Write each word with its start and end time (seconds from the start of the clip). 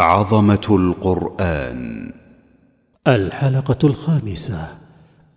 عظمة 0.00 0.66
القرآن. 0.70 2.12
الحلقة 3.06 3.78
الخامسة. 3.84 4.68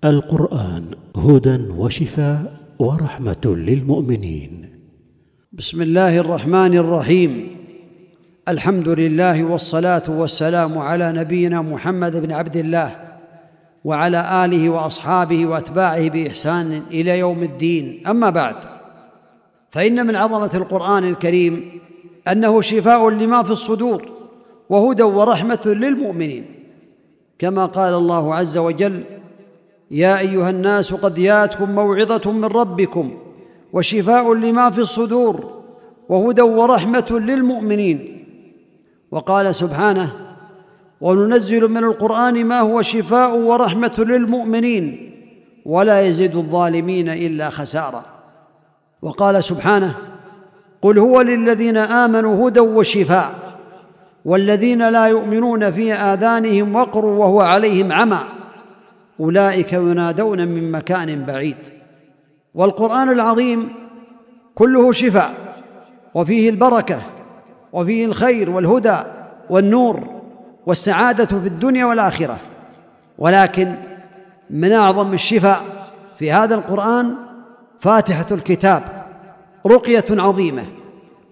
القرآن 0.03 0.85
هدى 1.15 1.69
وشفاء 1.77 2.53
ورحمة 2.79 3.45
للمؤمنين. 3.45 4.69
بسم 5.51 5.81
الله 5.81 6.17
الرحمن 6.17 6.77
الرحيم. 6.77 7.55
الحمد 8.47 8.89
لله 8.89 9.43
والصلاة 9.43 10.03
والسلام 10.07 10.77
على 10.77 11.11
نبينا 11.11 11.61
محمد 11.61 12.21
بن 12.21 12.31
عبد 12.31 12.55
الله 12.55 12.95
وعلى 13.83 14.45
آله 14.45 14.69
وأصحابه 14.69 15.45
وأتباعه 15.45 16.09
بإحسان 16.09 16.81
إلى 16.91 17.19
يوم 17.19 17.43
الدين. 17.43 18.07
أما 18.07 18.29
بعد 18.29 18.55
فإن 19.71 20.07
من 20.07 20.15
عظمة 20.15 20.51
القرآن 20.53 21.03
الكريم 21.03 21.63
أنه 22.27 22.61
شفاء 22.61 23.09
لما 23.09 23.43
في 23.43 23.51
الصدور. 23.51 24.12
وهدى 24.69 25.03
ورحمة 25.03 25.61
للمؤمنين. 25.65 26.45
كما 27.39 27.65
قال 27.65 27.93
الله 27.93 28.35
عز 28.35 28.57
وجل 28.57 29.03
يا 29.91 30.19
أيها 30.19 30.49
الناس 30.49 30.93
قد 30.93 31.15
جاءتكم 31.15 31.75
موعظة 31.75 32.31
من 32.31 32.45
ربكم 32.45 33.17
وشفاء 33.73 34.33
لما 34.33 34.69
في 34.69 34.81
الصدور 34.81 35.63
وهدى 36.09 36.41
ورحمة 36.41 37.07
للمؤمنين. 37.11 38.25
وقال 39.11 39.55
سبحانه 39.55 40.11
وننزل 41.01 41.67
من 41.67 41.83
القرآن 41.83 42.45
ما 42.45 42.59
هو 42.59 42.81
شفاء 42.81 43.37
ورحمة 43.37 43.93
للمؤمنين 43.97 45.13
ولا 45.65 46.01
يزيد 46.01 46.35
الظالمين 46.35 47.09
إلا 47.09 47.49
خسارا 47.49 48.05
وقال 49.01 49.43
سبحانه 49.43 49.95
قل 50.81 50.99
هو 50.99 51.21
للذين 51.21 51.77
آمنوا 51.77 52.49
هدى 52.49 52.59
وشفاء. 52.59 53.42
والذين 54.25 54.89
لا 54.89 55.05
يؤمنون 55.05 55.71
في 55.71 55.93
آذانهم 55.93 56.75
وقر 56.75 57.05
وهو 57.05 57.41
عليهم 57.41 57.91
عمى. 57.91 58.23
أولئك 59.19 59.73
ينادون 59.73 60.47
من 60.47 60.71
مكان 60.71 61.23
بعيد. 61.23 61.57
والقرآن 62.55 63.09
العظيم 63.09 63.69
كله 64.55 64.91
شفاء 64.91 65.33
وفيه 66.13 66.49
البركة 66.49 67.01
وفيه 67.73 68.05
الخير 68.05 68.49
والهدى 68.49 68.97
والنور 69.49 69.99
والسعادة 70.65 71.25
في 71.25 71.47
الدنيا 71.47 71.85
والآخرة. 71.85 72.37
ولكن 73.17 73.75
من 74.49 74.71
أعظم 74.71 75.13
الشفاء 75.13 75.61
في 76.19 76.31
هذا 76.31 76.55
القرآن 76.55 77.15
فاتحة 77.79 78.25
الكتاب 78.31 78.83
رقية 79.67 80.05
عظيمة 80.09 80.65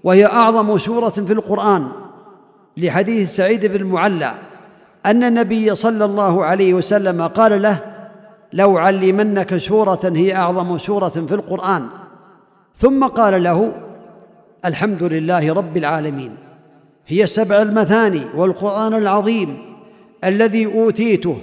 وهي 0.04 0.26
أعظم 0.26 0.78
سورة 0.78 1.10
في 1.10 1.34
القرآن. 1.34 2.01
لحديث 2.78 3.36
سعيد 3.36 3.66
بن 3.66 3.76
المعلى 3.76 4.34
أن 5.06 5.24
النبي 5.24 5.76
صلى 5.76 6.06
الله 6.06 6.46
عليه 6.46 6.74
وسلم 6.74 7.22
قال 7.22 7.62
له 7.62 7.78
لو 8.54 8.78
علمنك 8.78 9.58
سورة 9.58 10.00
هي 10.04 10.36
أعظم 10.36 10.78
سورة 10.78 11.10
في 11.10 11.34
القرآن. 11.34 11.88
ثم 12.80 13.04
قال 13.04 13.44
له 13.44 13.72
الحمد 14.66 15.04
لله 15.04 15.54
رب 15.54 15.78
العالمين 15.78 16.36
هي 17.08 17.26
سبع 17.26 17.62
المثاني 17.62 18.22
والقرآن 18.36 18.94
العظيم 18.94 19.58
الذي 20.24 20.66
أوتيته 20.66 21.38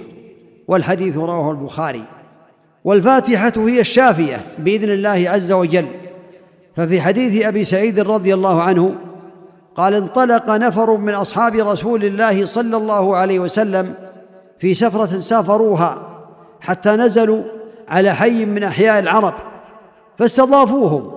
والحديث 0.67 1.17
رواه 1.17 1.51
البخاري 1.51 2.03
والفاتحة 2.83 3.53
هي 3.57 3.81
الشافية 3.81 4.45
بإذن 4.57 4.89
الله 4.89 5.29
عز 5.29 5.51
وجل. 5.51 5.85
ففي 6.75 7.01
حديث 7.01 7.45
أبي 7.45 7.63
سعيد 7.63 7.99
رضي 7.99 8.33
الله 8.33 8.61
عنه 8.61 8.95
قال 9.79 9.93
انطلق 9.93 10.49
نفر 10.49 10.97
من 10.97 11.13
أصحاب 11.13 11.55
رسول 11.55 12.05
الله 12.05 12.45
صلى 12.45 12.77
الله 12.77 13.15
عليه 13.15 13.39
وسلم 13.39 13.93
في 14.59 14.73
سفرة 14.73 15.05
سافروها 15.05 15.97
حتى 16.61 16.89
نزلوا 16.89 17.43
على 17.89 18.15
حي 18.15 18.45
من 18.45 18.63
أحياء 18.63 18.99
العرب 18.99 19.33
فاستضافوهم 20.17 21.11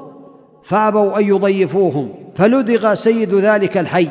فأبوا 0.65 1.19
أن 1.19 1.25
يضيفوهم 1.25 2.15
فلدغ 2.35 2.95
سيد 2.95 3.35
ذلك 3.35 3.79
الحي 3.79 4.09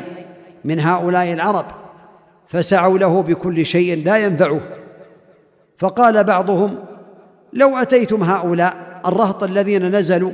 من 0.64 0.80
هؤلاء 0.80 1.32
العرب 1.32 1.66
فسعوا 2.48 2.98
له 2.98 3.22
بكل 3.22 3.66
شيء 3.66 4.04
لا 4.04 4.16
ينفعه. 4.16 4.60
فقال 5.78 6.24
بعضهم 6.24 6.78
لو 7.52 7.76
أتيتم 7.76 8.22
هؤلاء 8.22 9.00
الرهط 9.06 9.42
الذين 9.42 9.96
نزلوا 9.96 10.32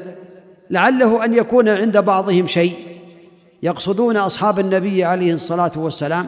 لعله 0.71 1.25
أن 1.25 1.35
يكون 1.35 1.69
عند 1.69 1.99
بعضهم 1.99 2.47
شيء. 2.47 2.88
يقصدون 3.63 4.17
أصحاب 4.17 4.59
النبي 4.59 5.05
عليه 5.05 5.35
الصلاة 5.35 5.73
والسلام 5.77 6.27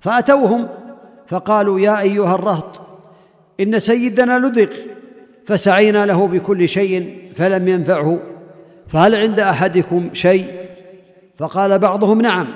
فأتوهم 0.00 0.68
فقالوا 1.28 1.80
يا 1.80 2.00
أيها 2.00 2.34
الرهط 2.34 2.80
إن 3.60 3.78
سيدنا 3.78 4.38
لدغ 4.38 4.66
فسعينا 5.46 6.06
له 6.06 6.26
بكل 6.26 6.68
شيء 6.68 7.18
فلم 7.36 7.68
ينفعه 7.68 8.18
فهل 8.88 9.14
عند 9.14 9.40
أحدكم 9.40 10.10
شيء؟ 10.12 10.46
فقال 11.38 11.78
بعضهم 11.78 12.20
نعم 12.20 12.48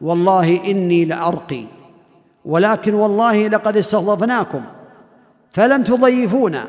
والله 0.00 0.70
إني 0.70 1.04
لأرقي 1.04 1.64
ولكن 2.44 2.94
والله 2.94 3.48
لقد 3.48 3.76
استضفناكم 3.76 4.60
فلم 5.52 5.82
تضيفونا 5.82 6.68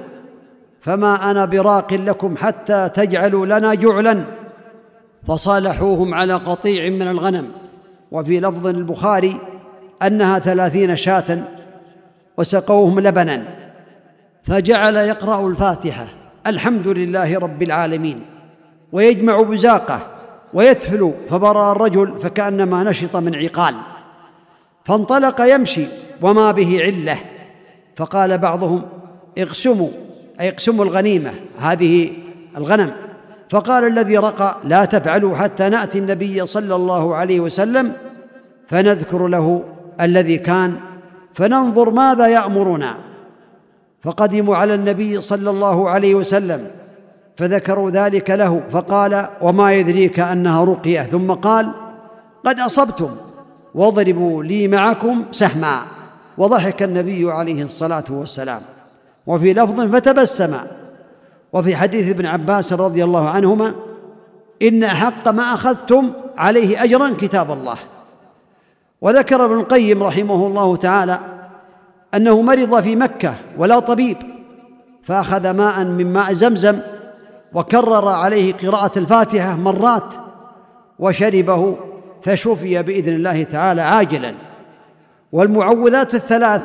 فما 0.81 1.31
أنا 1.31 1.45
براق 1.45 1.93
لكم 1.93 2.37
حتى 2.37 2.89
تجعلوا 2.89 3.45
لنا 3.45 3.73
جعلا. 3.73 4.25
فصالحوهم 5.27 6.13
على 6.13 6.33
قطيع 6.33 6.89
من 6.89 7.07
الغنم. 7.07 7.51
وفي 8.11 8.39
لفظ 8.39 8.67
البخاري 8.67 9.39
أنها 10.03 10.39
ثلاثين 10.39 10.95
شاة 10.95 11.43
وسقوهم 12.37 12.99
لبنا 12.99 13.43
فجعل 14.43 14.95
يقرأ 14.95 15.47
الفاتحة 15.47 16.05
الحمد 16.47 16.87
لله 16.87 17.39
رب 17.39 17.63
العالمين 17.63 18.25
ويجمع 18.91 19.41
بزاقه 19.41 20.07
ويتفل 20.53 21.13
فبرأ 21.29 21.71
الرجل 21.71 22.19
فكأنما 22.21 22.83
نشط 22.83 23.15
من 23.15 23.35
عقال. 23.35 23.75
فانطلق 24.85 25.41
يمشي 25.41 25.87
وما 26.21 26.51
به 26.51 26.81
علة. 26.83 27.17
فقال 27.95 28.37
بعضهم 28.37 28.81
اقسموا 29.37 29.89
أي 30.39 30.49
اقسموا 30.49 30.85
الغنيمة 30.85 31.31
هذه 31.59 32.11
الغنم. 32.57 32.93
فقال 33.49 33.87
الذي 33.87 34.17
رقى 34.17 34.57
لا 34.63 34.85
تفعلوا 34.85 35.35
حتى 35.35 35.69
نأتي 35.69 35.99
النبي 35.99 36.45
صلى 36.45 36.75
الله 36.75 37.15
عليه 37.15 37.39
وسلم 37.39 37.93
فنذكر 38.69 39.27
له 39.27 39.63
الذي 40.01 40.37
كان 40.37 40.75
فننظر 41.33 41.89
ماذا 41.89 42.27
يأمرنا. 42.27 42.95
فقدموا 44.03 44.55
على 44.55 44.73
النبي 44.73 45.21
صلى 45.21 45.49
الله 45.49 45.89
عليه 45.89 46.15
وسلم 46.15 46.67
فذكروا 47.37 47.89
ذلك 47.89 48.29
له 48.29 48.61
فقال 48.71 49.27
وما 49.41 49.73
يدريك 49.73 50.19
أنها 50.19 50.63
رقية. 50.65 51.01
ثم 51.01 51.31
قال 51.31 51.71
قد 52.45 52.59
أصبتم 52.59 53.09
واضربوا 53.75 54.43
لي 54.43 54.67
معكم 54.67 55.23
سهما. 55.31 55.81
وضحك 56.37 56.83
النبي 56.83 57.31
عليه 57.31 57.63
الصلاة 57.63 58.03
والسلام. 58.09 58.61
وفي 59.27 59.53
لفظ 59.53 59.95
فتبسم 59.95 60.55
وفي 61.53 61.75
حديث 61.75 62.09
ابن 62.09 62.25
عباس 62.25 62.73
رضي 62.73 63.03
الله 63.03 63.29
عنهما 63.29 63.75
إن 64.61 64.83
أحق 64.83 65.27
ما 65.27 65.43
أخذتم 65.53 66.13
عليه 66.37 66.83
اجرا 66.83 67.13
كتاب 67.21 67.51
الله. 67.51 67.77
وذكر 69.01 69.45
ابن 69.45 69.59
القيم 69.59 70.03
رحمه 70.03 70.47
الله 70.47 70.75
تعالى 70.75 71.19
أنه 72.15 72.41
مرض 72.41 72.81
في 72.81 72.95
مكة 72.95 73.35
ولا 73.57 73.79
طبيب 73.79 74.17
فأخذ 75.03 75.51
ماء 75.51 75.83
من 75.83 76.13
ماء 76.13 76.33
زمزم 76.33 76.79
وكرر 77.53 78.07
عليه 78.07 78.53
قراءة 78.53 78.99
الفاتحة 78.99 79.55
مرات 79.55 80.03
وشربه 80.99 81.77
فشفي 82.23 82.83
بإذن 82.83 83.13
الله 83.13 83.43
تعالى 83.43 83.81
عاجلا. 83.81 84.33
والمعوذات 85.31 86.13
الثلاث 86.13 86.61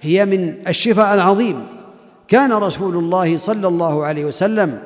هي 0.00 0.24
من 0.24 0.54
الشفاء 0.68 1.14
العظيم. 1.14 1.66
كان 2.28 2.52
رسول 2.52 2.96
الله 2.96 3.38
صلى 3.38 3.68
الله 3.68 4.04
عليه 4.04 4.24
وسلم 4.24 4.78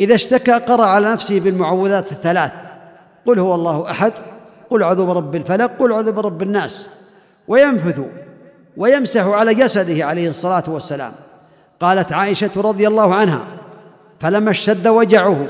إذا 0.00 0.14
اشتكى 0.14 0.52
قرأ 0.52 0.86
على 0.86 1.12
نفسه 1.12 1.40
بالمعوذات 1.40 2.12
الثلاث. 2.12 2.52
قل 3.26 3.38
هو 3.38 3.54
الله 3.54 3.90
أحد 3.90 4.12
قل 4.70 4.82
اعوذ 4.82 5.06
برب 5.06 5.34
الفلق 5.34 5.70
قل 5.78 5.92
اعوذ 5.92 6.12
برب 6.12 6.42
الناس. 6.42 6.86
وينفث 7.48 8.00
ويمسح 8.76 9.26
على 9.26 9.54
جسده 9.54 10.06
عليه 10.06 10.30
الصلاة 10.30 10.64
والسلام. 10.68 11.12
قالت 11.80 12.12
عائشة 12.12 12.50
رضي 12.56 12.88
الله 12.88 13.14
عنها 13.14 13.46
فلما 14.20 14.50
اشتد 14.50 14.88
وجعه 14.88 15.46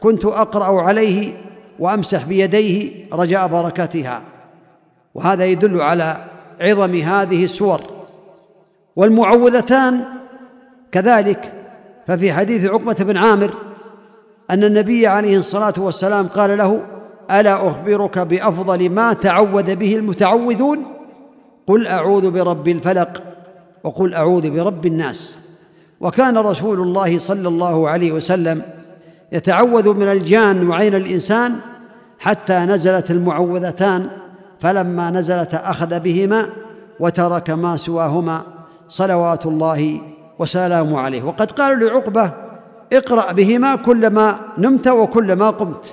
كنت 0.00 0.24
أقرأ 0.24 0.82
عليه 0.82 1.34
وأمسح 1.78 2.24
بيديه 2.24 3.06
رجاء 3.12 3.46
بركتها 3.46 4.22
وهذا 5.14 5.44
يدل 5.44 5.80
على 5.80 6.24
عظم 6.60 6.94
هذه 6.94 7.44
السور. 7.44 7.80
والمعوذتان 8.96 10.04
كذلك 10.92 11.52
ففي 12.06 12.32
حديث 12.32 12.66
عقبة 12.66 12.94
بن 12.94 13.16
عامر 13.16 13.54
أن 14.50 14.64
النبي 14.64 15.06
عليه 15.06 15.38
الصلاة 15.38 15.74
والسلام 15.78 16.26
قال 16.26 16.58
له 16.58 16.80
ألا 17.30 17.68
أخبرك 17.68 18.18
بأفضل 18.18 18.90
ما 18.90 19.12
تعوذ 19.12 19.74
به 19.74 19.96
المتعوذون؟ 19.96 20.84
قل 21.66 21.86
أعوذ 21.86 22.30
برب 22.30 22.68
الفلق 22.68 23.22
وقل 23.84 24.14
أعوذ 24.14 24.50
برب 24.50 24.86
الناس. 24.86 25.38
وكان 26.00 26.38
رسول 26.38 26.80
الله 26.80 27.18
صلى 27.18 27.48
الله 27.48 27.88
عليه 27.88 28.12
وسلم 28.12 28.62
يتعوذ 29.32 29.94
من 29.94 30.08
الجان 30.12 30.68
وعين 30.68 30.94
الإنسان 30.94 31.54
حتى 32.18 32.58
نزلت 32.58 33.10
المعوذتان 33.10 34.08
فلما 34.60 35.10
نزلت 35.10 35.54
أخذ 35.54 36.00
بهما 36.00 36.48
وترك 37.00 37.50
ما 37.50 37.76
سواهما 37.76 38.42
صلوات 38.88 39.46
الله 39.46 40.00
وسلامه 40.38 41.00
عليه. 41.00 41.22
وقد 41.22 41.50
قالوا 41.50 41.90
لعقبة 41.90 42.32
اقرأ 42.92 43.32
بهما 43.32 43.76
كلما 43.76 44.40
نمت 44.58 44.88
وكلما 44.88 45.50
قمت 45.50 45.84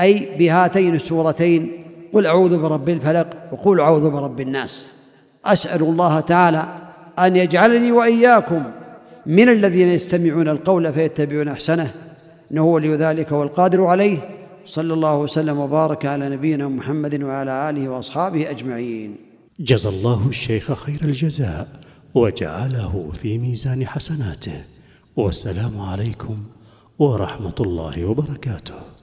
أي 0.00 0.36
بهاتين 0.38 0.94
السورتين 0.94 1.84
قل 2.12 2.26
أعوذ 2.26 2.58
برب 2.58 2.88
الفلق 2.88 3.26
وقل 3.52 3.80
أعوذ 3.80 4.10
برب 4.10 4.40
الناس. 4.40 4.92
أسأل 5.44 5.82
الله 5.82 6.20
تعالى 6.20 6.64
أن 7.18 7.36
يجعلني 7.36 7.92
وإياكم 7.92 8.62
من 9.26 9.48
الذين 9.48 9.88
يستمعون 9.88 10.48
القول 10.48 10.92
فيتبعون 10.92 11.48
أحسنه. 11.48 11.90
إنه 12.52 12.64
ولي 12.64 12.94
ذلك 12.94 13.32
والقادر 13.32 13.84
عليه. 13.84 14.18
صلى 14.66 14.94
الله 14.94 15.16
وسلم 15.16 15.58
وبارك 15.58 16.06
على 16.06 16.28
نبينا 16.28 16.68
محمد 16.68 17.22
وعلى 17.22 17.70
آله 17.70 17.88
وأصحابه 17.88 18.50
أجمعين. 18.50 19.16
جزى 19.60 19.88
الله 19.88 20.26
الشيخ 20.28 20.72
خير 20.72 20.98
الجزاء. 21.04 21.68
وجعله 22.16 23.10
في 23.14 23.38
ميزان 23.38 23.86
حسناته. 23.86 24.64
والسلام 25.16 25.80
عليكم 25.80 26.44
ورحمة 26.98 27.54
الله 27.60 28.04
وبركاته. 28.04 28.95